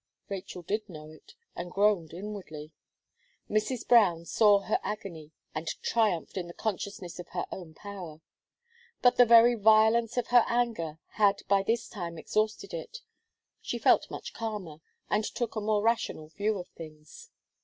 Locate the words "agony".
4.81-5.29